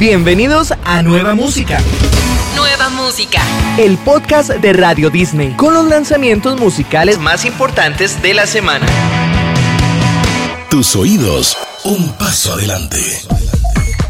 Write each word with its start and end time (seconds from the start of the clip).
Bienvenidos 0.00 0.72
a 0.82 1.02
Nueva 1.02 1.34
Música. 1.34 1.78
Nueva 2.56 2.88
Música. 2.88 3.42
El 3.76 3.98
podcast 3.98 4.48
de 4.48 4.72
Radio 4.72 5.10
Disney 5.10 5.54
con 5.58 5.74
los 5.74 5.86
lanzamientos 5.88 6.58
musicales 6.58 7.18
más 7.18 7.44
importantes 7.44 8.22
de 8.22 8.32
la 8.32 8.46
semana. 8.46 8.86
Tus 10.70 10.96
oídos, 10.96 11.54
un 11.84 12.14
paso 12.14 12.54
adelante. 12.54 12.98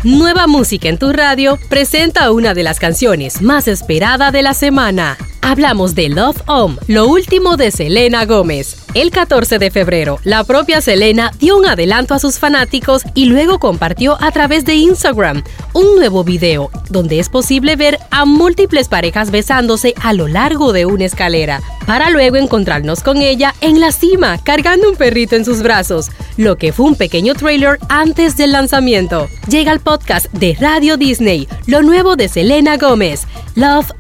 Nueva 0.04 0.46
Música 0.46 0.88
en 0.88 0.96
tu 0.96 1.12
radio 1.12 1.58
presenta 1.68 2.30
una 2.30 2.54
de 2.54 2.62
las 2.62 2.78
canciones 2.78 3.42
más 3.42 3.66
esperadas 3.66 4.32
de 4.32 4.42
la 4.42 4.54
semana. 4.54 5.18
Hablamos 5.42 5.94
de 5.94 6.08
Love 6.08 6.42
Home, 6.46 6.76
lo 6.86 7.08
último 7.08 7.56
de 7.56 7.70
Selena 7.70 8.26
Gómez. 8.26 8.76
El 8.94 9.10
14 9.10 9.58
de 9.58 9.70
febrero, 9.70 10.18
la 10.22 10.44
propia 10.44 10.80
Selena 10.80 11.32
dio 11.38 11.56
un 11.56 11.66
adelanto 11.66 12.14
a 12.14 12.18
sus 12.18 12.38
fanáticos 12.38 13.02
y 13.14 13.26
luego 13.26 13.58
compartió 13.58 14.16
a 14.20 14.32
través 14.32 14.64
de 14.64 14.74
Instagram 14.74 15.42
un 15.72 15.96
nuevo 15.96 16.24
video 16.24 16.70
donde 16.90 17.18
es 17.18 17.28
posible 17.28 17.76
ver 17.76 17.98
a 18.10 18.24
múltiples 18.24 18.88
parejas 18.88 19.30
besándose 19.30 19.94
a 20.02 20.12
lo 20.12 20.28
largo 20.28 20.72
de 20.72 20.86
una 20.86 21.04
escalera, 21.06 21.62
para 21.86 22.10
luego 22.10 22.36
encontrarnos 22.36 23.02
con 23.02 23.18
ella 23.18 23.54
en 23.60 23.80
la 23.80 23.92
cima 23.92 24.38
cargando 24.38 24.90
un 24.90 24.96
perrito 24.96 25.36
en 25.36 25.44
sus 25.44 25.62
brazos, 25.62 26.10
lo 26.36 26.56
que 26.56 26.72
fue 26.72 26.86
un 26.86 26.96
pequeño 26.96 27.34
trailer 27.34 27.78
antes 27.88 28.36
del 28.36 28.52
lanzamiento. 28.52 29.28
Llega 29.48 29.72
el 29.72 29.80
podcast 29.80 30.26
de 30.32 30.56
Radio 30.60 30.96
Disney, 30.96 31.48
lo 31.66 31.82
nuevo 31.82 32.16
de 32.16 32.28
Selena 32.28 32.76
Gómez, 32.76 33.22
Love 33.54 33.90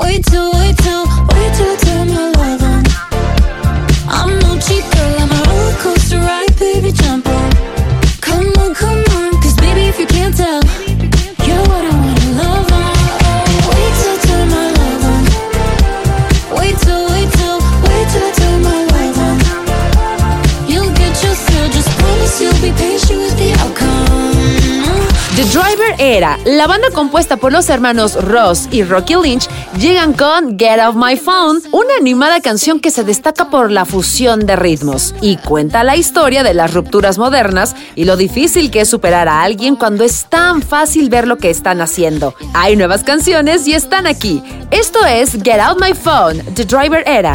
Home. 0.00 0.47
Era. 25.98 26.38
La 26.44 26.66
banda 26.66 26.88
compuesta 26.94 27.36
por 27.36 27.52
los 27.52 27.68
hermanos 27.68 28.14
Ross 28.22 28.68
y 28.70 28.82
Rocky 28.82 29.14
Lynch 29.14 29.48
llegan 29.78 30.12
con 30.12 30.58
Get 30.58 30.80
Off 30.80 30.96
My 30.96 31.16
Phone, 31.16 31.60
una 31.72 31.94
animada 32.00 32.40
canción 32.40 32.80
que 32.80 32.90
se 32.90 33.04
destaca 33.04 33.50
por 33.50 33.70
la 33.70 33.84
fusión 33.84 34.46
de 34.46 34.56
ritmos 34.56 35.14
y 35.20 35.36
cuenta 35.36 35.84
la 35.84 35.96
historia 35.96 36.42
de 36.42 36.54
las 36.54 36.72
rupturas 36.72 37.18
modernas 37.18 37.74
y 37.94 38.04
lo 38.04 38.16
difícil 38.16 38.70
que 38.70 38.82
es 38.82 38.88
superar 38.88 39.28
a 39.28 39.42
alguien 39.42 39.76
cuando 39.76 40.04
es 40.04 40.26
tan 40.28 40.62
fácil 40.62 41.10
ver 41.10 41.26
lo 41.26 41.38
que 41.38 41.50
están 41.50 41.80
haciendo. 41.80 42.34
Hay 42.54 42.76
nuevas 42.76 43.04
canciones 43.04 43.66
y 43.66 43.74
están 43.74 44.06
aquí. 44.06 44.42
Esto 44.70 45.04
es 45.04 45.32
Get 45.42 45.60
Out 45.60 45.80
My 45.80 45.94
Phone, 45.94 46.42
The 46.54 46.64
Driver 46.64 47.02
Era. 47.06 47.32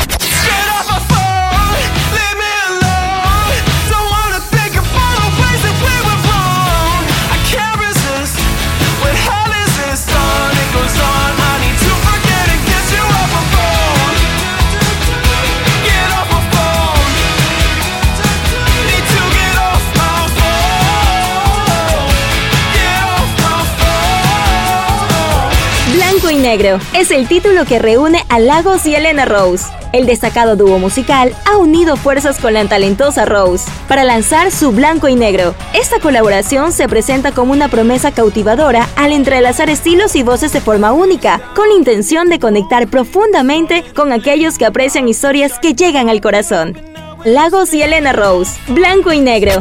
Negro 26.44 26.77
es 26.94 27.09
el 27.09 27.30
título 27.30 27.63
que 27.63 27.80
reúne 27.80 28.21
a 28.27 28.37
Lagos 28.37 28.86
y 28.86 28.93
Elena 28.93 29.23
Rose. 29.23 29.71
El 29.93 30.05
destacado 30.05 30.58
dúo 30.58 30.77
musical 30.77 31.33
ha 31.45 31.55
unido 31.55 31.95
fuerzas 31.95 32.37
con 32.37 32.54
la 32.54 32.65
talentosa 32.65 33.23
Rose 33.23 33.71
para 33.87 34.04
lanzar 34.04 34.52
su 34.52 34.73
Blanco 34.73 35.08
y 35.08 35.15
Negro. 35.15 35.55
Esta 35.73 36.02
colaboración 36.02 36.73
se 36.73 36.89
presenta 36.89 37.32
como 37.32 37.53
una 37.53 37.70
promesa 37.70 38.11
cautivadora 38.11 38.89
al 38.98 39.14
entrelazar 39.14 39.70
estilos 39.70 40.17
y 40.17 40.23
voces 40.23 40.52
de 40.52 40.59
forma 40.59 40.92
única, 40.92 41.39
con 41.55 41.70
la 41.70 41.76
intención 41.76 42.27
de 42.27 42.39
conectar 42.39 42.89
profundamente 42.89 43.86
con 43.95 44.11
aquellos 44.11 44.58
que 44.58 44.65
aprecian 44.65 45.08
historias 45.08 45.59
que 45.59 45.76
llegan 45.76 46.09
al 46.09 46.20
corazón. 46.20 46.77
Lagos 47.23 47.73
y 47.73 47.83
Elena 47.83 48.11
Rose, 48.11 48.59
Blanco 48.67 49.14
y 49.14 49.21
Negro. 49.21 49.53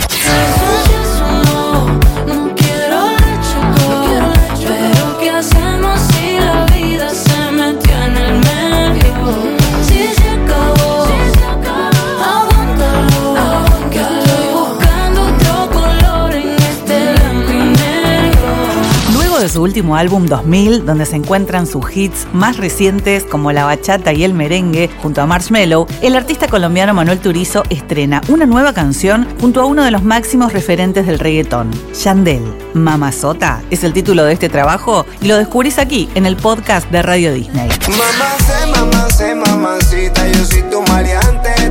Su 19.53 19.63
último 19.63 19.97
álbum 19.97 20.27
2000, 20.27 20.87
donde 20.87 21.05
se 21.05 21.17
encuentran 21.17 21.67
sus 21.67 21.95
hits 21.95 22.27
más 22.33 22.57
recientes 22.57 23.25
como 23.25 23.53
la 23.53 23.67
bachata 23.67 24.15
y 24.15 24.25
el 24.25 24.33
merengue 24.33 24.89
junto 25.03 25.21
a 25.21 25.27
Marshmello, 25.27 25.87
el 26.01 26.17
artista 26.17 26.49
colombiano 26.49 26.95
Manuel 26.95 27.19
Turizo 27.19 27.63
estrena 27.69 28.23
una 28.29 28.47
nueva 28.47 28.73
canción 28.73 29.29
junto 29.41 29.61
a 29.61 29.67
uno 29.67 29.85
de 29.85 29.91
los 29.91 30.03
máximos 30.03 30.55
referentes 30.55 31.07
del 31.07 31.19
reggaetón, 31.19 31.71
Yandel. 32.03 32.43
Mamazota 32.73 33.63
es 33.71 33.85
el 33.85 33.93
título 33.93 34.25
de 34.25 34.33
este 34.33 34.49
trabajo 34.49 35.05
y 35.21 35.27
lo 35.27 35.37
descubrís 35.37 35.79
aquí 35.79 36.09
en 36.15 36.25
el 36.25 36.37
podcast 36.37 36.91
de 36.91 37.03
Radio 37.03 37.34
Disney. 37.34 37.69
Mamá 37.89 39.11
sé, 39.11 39.34
mamacita, 39.34 40.29
yo 40.29 40.45
soy 40.47 40.63
tu 40.63 40.81
maleante, 40.83 41.62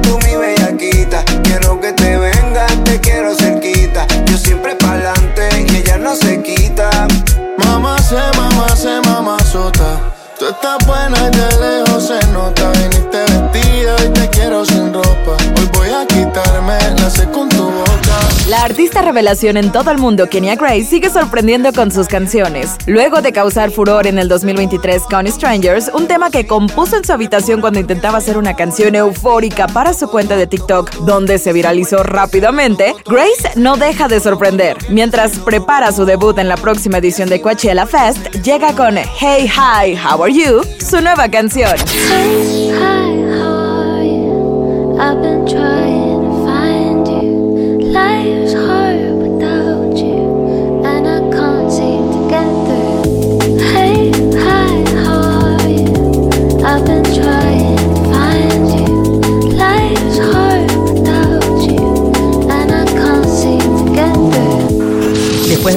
Artista 18.61 19.01
revelación 19.01 19.57
en 19.57 19.72
todo 19.72 19.89
el 19.89 19.97
mundo, 19.97 20.29
Kenya 20.29 20.55
Grace, 20.55 20.83
sigue 20.83 21.09
sorprendiendo 21.09 21.73
con 21.73 21.89
sus 21.89 22.07
canciones. 22.07 22.75
Luego 22.85 23.23
de 23.23 23.31
causar 23.31 23.72
furor 23.72 24.05
en 24.05 24.19
el 24.19 24.27
2023 24.27 25.01
con 25.09 25.25
Strangers, 25.25 25.89
un 25.91 26.07
tema 26.07 26.29
que 26.29 26.45
compuso 26.45 26.95
en 26.95 27.03
su 27.03 27.11
habitación 27.11 27.59
cuando 27.59 27.79
intentaba 27.79 28.19
hacer 28.19 28.38
una 28.38 28.55
canción 28.55 28.94
eufórica 28.94 29.66
para 29.66 29.95
su 29.95 30.07
cuenta 30.09 30.38
de 30.38 30.45
TikTok, 30.45 30.91
donde 30.97 31.39
se 31.39 31.53
viralizó 31.53 32.03
rápidamente, 32.03 32.94
Grace 33.07 33.50
no 33.55 33.77
deja 33.77 34.07
de 34.07 34.19
sorprender. 34.19 34.77
Mientras 34.89 35.39
prepara 35.39 35.91
su 35.91 36.05
debut 36.05 36.38
en 36.38 36.47
la 36.47 36.55
próxima 36.55 37.00
edición 37.00 37.29
de 37.29 37.41
Coachella 37.41 37.88
Fest, 37.88 38.29
llega 38.44 38.75
con 38.75 38.95
Hey 38.95 39.50
Hi, 39.50 39.97
How 39.97 40.23
Are 40.23 40.31
You, 40.31 40.61
su 40.77 41.01
nueva 41.01 41.29
canción. 41.29 41.75
Hey, 42.11 42.69
hi, 42.69 43.23
how 43.33 43.97
are 43.97 44.05
you? 44.05 44.97
I've 45.00 45.19
been 45.19 45.47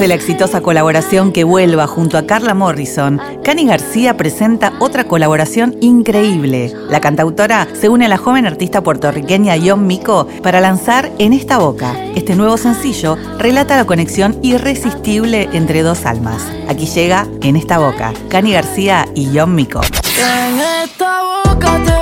la 0.07 0.15
exitosa 0.15 0.61
colaboración 0.61 1.31
que 1.31 1.43
vuelva 1.43 1.87
junto 1.87 2.17
a 2.17 2.25
Carla 2.25 2.53
Morrison, 2.53 3.19
Cani 3.43 3.65
García 3.65 4.17
presenta 4.17 4.73
otra 4.79 5.05
colaboración 5.05 5.75
increíble. 5.81 6.73
La 6.89 7.01
cantautora 7.01 7.67
se 7.73 7.89
une 7.89 8.05
a 8.05 8.09
la 8.09 8.17
joven 8.17 8.45
artista 8.45 8.81
puertorriqueña 8.81 9.55
John 9.63 9.87
Mico 9.87 10.27
para 10.43 10.61
lanzar 10.61 11.11
En 11.17 11.33
esta 11.33 11.57
boca. 11.57 11.95
Este 12.15 12.35
nuevo 12.35 12.57
sencillo 12.57 13.17
relata 13.39 13.75
la 13.77 13.85
conexión 13.85 14.37
irresistible 14.41 15.49
entre 15.53 15.81
dos 15.81 16.05
almas. 16.05 16.43
Aquí 16.67 16.85
llega 16.85 17.27
En 17.41 17.55
esta 17.55 17.79
boca, 17.79 18.13
Cani 18.29 18.53
García 18.53 19.07
y 19.15 19.29
John 19.37 19.55
Mico. 19.55 19.81
En 20.19 20.59
esta 20.83 21.21
boca 21.43 21.79
te 21.83 21.94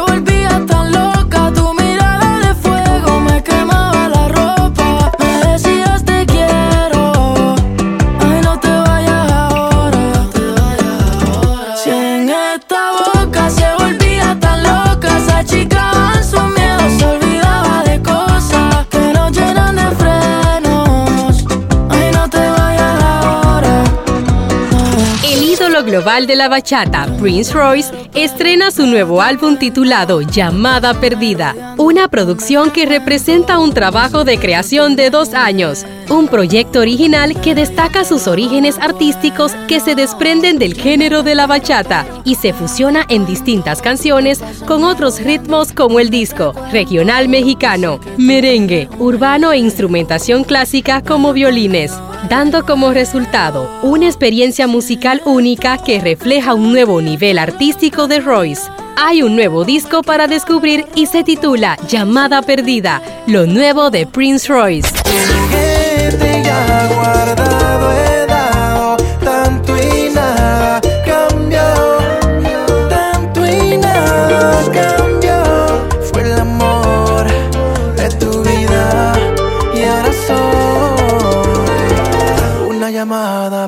global 26.04 26.28
de 26.28 26.36
la 26.36 26.50
bachata, 26.50 27.08
Prince 27.18 27.54
Royce, 27.54 27.90
estrena 28.14 28.72
su 28.72 28.86
nuevo 28.88 29.22
álbum 29.22 29.56
titulado 29.56 30.20
Llamada 30.20 31.00
Perdida, 31.00 31.76
una 31.78 32.10
producción 32.10 32.72
que 32.72 32.86
representa 32.86 33.58
un 33.58 33.74
trabajo 33.74 34.26
de 34.26 34.38
creación 34.38 34.98
de 34.98 35.10
dos 35.10 35.34
años, 35.34 35.86
un 36.10 36.28
proyecto 36.28 36.82
original 36.82 37.40
que 37.40 37.56
destaca 37.56 38.04
sus 38.04 38.28
orígenes 38.28 38.78
artísticos 38.80 39.54
que 39.70 39.80
se 39.80 39.96
desprenden 39.96 40.60
del 40.60 40.74
género 40.74 41.24
de 41.24 41.36
la 41.36 41.48
bachata 41.48 42.06
y 42.26 42.36
se 42.36 42.52
fusiona 42.52 43.06
en 43.08 43.26
distintas 43.26 43.82
canciones 43.82 44.42
con 44.68 44.84
otros 44.84 45.22
ritmos 45.22 45.72
como 45.72 46.02
el 46.02 46.10
disco, 46.10 46.54
regional 46.74 47.30
mexicano, 47.30 48.02
merengue, 48.18 48.90
urbano 49.00 49.54
e 49.54 49.58
instrumentación 49.58 50.44
clásica 50.44 51.02
como 51.02 51.32
violines 51.32 51.94
dando 52.30 52.66
como 52.66 52.92
resultado 52.92 53.70
una 53.81 54.06
experiencia 54.06 54.68
musical 54.68 55.22
única 55.25 55.78
que 55.78 56.00
refleja 56.00 56.54
un 56.54 56.72
nuevo 56.72 57.02
nivel 57.02 57.38
artístico 57.38 58.08
de 58.08 58.20
Royce. 58.20 58.70
Hay 58.96 59.24
un 59.24 59.36
nuevo 59.36 59.66
disco 59.66 60.04
para 60.04 60.28
descubrir 60.28 60.86
y 60.96 61.08
se 61.08 61.24
titula 61.24 61.78
Llamada 61.88 62.42
Perdida, 62.42 63.02
lo 63.28 63.46
nuevo 63.46 63.90
de 63.90 64.06
Prince 64.06 64.48
Royce. 64.48 64.90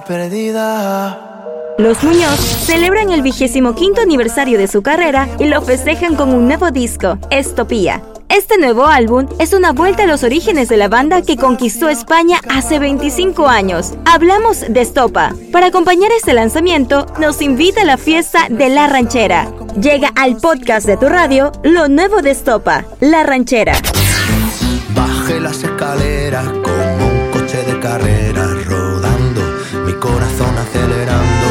Perdida. 0.03 1.35
Los 1.77 2.03
Muñoz 2.03 2.39
celebran 2.39 3.11
el 3.11 3.21
vigésimo 3.21 3.75
quinto 3.75 4.01
aniversario 4.01 4.57
de 4.57 4.67
su 4.67 4.81
carrera 4.81 5.27
y 5.39 5.45
lo 5.45 5.61
festejan 5.61 6.15
con 6.15 6.33
un 6.33 6.47
nuevo 6.47 6.71
disco, 6.71 7.17
Estopía. 7.29 8.01
Este 8.29 8.57
nuevo 8.57 8.85
álbum 8.87 9.27
es 9.39 9.53
una 9.53 9.71
vuelta 9.71 10.03
a 10.03 10.05
los 10.07 10.23
orígenes 10.23 10.67
de 10.67 10.77
la 10.77 10.87
banda 10.87 11.21
que 11.21 11.37
conquistó 11.37 11.89
España 11.89 12.39
hace 12.49 12.79
25 12.79 13.47
años. 13.47 13.93
Hablamos 14.05 14.61
de 14.67 14.81
Estopa. 14.81 15.33
Para 15.51 15.67
acompañar 15.67 16.11
este 16.11 16.33
lanzamiento, 16.33 17.05
nos 17.19 17.41
invita 17.41 17.81
a 17.81 17.85
la 17.85 17.97
fiesta 17.97 18.47
de 18.49 18.69
La 18.69 18.87
Ranchera. 18.87 19.51
Llega 19.79 20.11
al 20.15 20.37
podcast 20.37 20.87
de 20.87 20.97
tu 20.97 21.07
radio 21.07 21.51
lo 21.63 21.87
nuevo 21.87 22.21
de 22.21 22.31
Estopa, 22.31 22.85
La 22.99 23.23
Ranchera. 23.23 23.73
Baje 24.95 25.39
las 25.39 25.63
escaleras 25.63 26.45
como 26.45 27.07
un 27.07 27.31
coche 27.31 27.61
de 27.63 27.79
carrera 27.79 28.24
acelerando. 30.75 31.47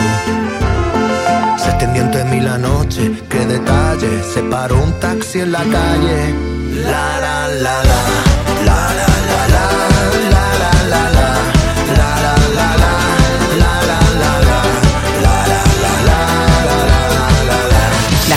Se 1.59 1.71
extendió 1.71 2.03
entre 2.03 2.25
mí 2.25 2.41
la 2.41 2.59
noche, 2.59 3.13
qué 3.29 3.47
detalle. 3.47 4.23
Se 4.33 4.43
paró 4.43 4.83
un 4.83 4.93
taxi 5.01 5.41
en 5.41 5.53
la 5.53 5.63
calle. 5.63 6.35
La 6.85 7.21
la 7.21 7.49
la 7.49 7.83
la, 7.85 8.01
la 8.65 8.95
la 8.95 9.14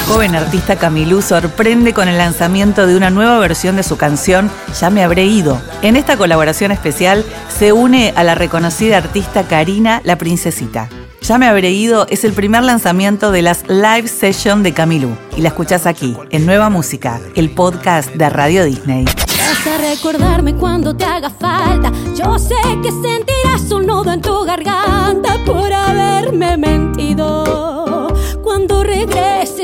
joven 0.08 0.36
artista 0.36 0.78
Camilú 0.78 1.22
sorprende 1.22 1.94
con 1.94 2.08
el 2.08 2.18
lanzamiento 2.18 2.88
de 2.88 2.96
una 2.96 3.10
nueva 3.10 3.40
versión 3.40 3.76
de 3.76 3.84
su 3.84 3.98
canción 3.98 4.50
Ya 4.80 4.90
me 4.90 5.04
habré 5.04 5.26
ido. 5.26 5.62
En 5.82 5.96
esta 5.96 6.16
colaboración 6.18 6.72
especial 6.72 7.26
se 7.50 7.74
une 7.74 8.14
a 8.16 8.24
la 8.24 8.34
reconocida 8.34 8.98
artista 8.98 9.44
Karina 9.44 10.02
La 10.06 10.18
Princesita. 10.18 10.88
Ya 11.22 11.38
me 11.38 11.48
habré 11.48 11.72
ido 11.72 12.08
es 12.10 12.24
el 12.24 12.32
primer 12.32 12.64
lanzamiento 12.64 13.32
de 13.32 13.42
las 13.42 13.68
live 13.68 14.08
session 14.08 14.64
de 14.64 14.74
Camilú 14.74 15.10
y 15.36 15.42
la 15.42 15.50
escuchás 15.50 15.86
aquí, 15.86 16.16
en 16.30 16.46
Nueva 16.46 16.70
Música, 16.70 17.20
el 17.36 17.50
podcast 17.50 18.10
de 18.14 18.30
Radio 18.30 18.64
Disney. 18.64 19.04
Vas 19.06 19.82
recordarme 19.82 20.56
cuando 20.56 20.96
te 20.96 21.04
haga 21.04 21.30
falta. 21.30 21.92
Yo 22.16 22.40
sé 22.40 22.56
que 22.82 22.92
sentirás 22.92 23.70
un 23.72 23.86
nudo 23.88 24.14
en 24.14 24.22
tu 24.22 24.46
garganta 24.46 25.38
por 25.46 25.74
haberme 25.74 26.56
mentido. 26.56 27.47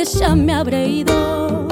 Ya 0.04 0.36
me 0.36 0.54
habré 0.54 0.86
ido. 0.88 1.68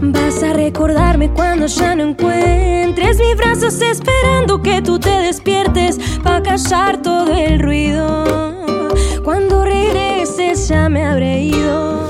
Vas 0.00 0.42
a 0.42 0.52
recordarme 0.52 1.30
cuando 1.32 1.66
ya 1.66 1.96
no 1.96 2.04
encuentres 2.04 3.18
mis 3.18 3.36
brazos 3.36 3.80
esperando 3.80 4.62
que 4.62 4.80
tú 4.80 5.00
te 5.00 5.10
despiertes 5.10 5.98
para 6.22 6.42
callar 6.42 7.02
todo 7.02 7.34
el 7.34 7.58
ruido. 7.58 8.88
Cuando 9.24 9.64
regreses 9.64 10.68
ya 10.68 10.88
me 10.88 11.04
habré 11.04 11.42
ido. 11.42 12.08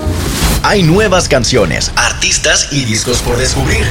Hay 0.62 0.82
nuevas 0.82 1.26
canciones, 1.26 1.90
artistas 1.96 2.69
y 2.70 2.84
discos 2.84 3.20
por 3.22 3.38
descubrir. 3.38 3.87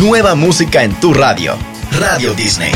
Nueva 0.00 0.34
música 0.34 0.82
en 0.82 0.98
tu 0.98 1.14
radio. 1.14 1.54
Radio 1.92 2.34
Disney. 2.34 2.72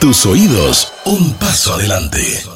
Tus 0.00 0.24
oídos, 0.24 0.90
un 1.04 1.34
paso 1.34 1.74
adelante. 1.74 2.51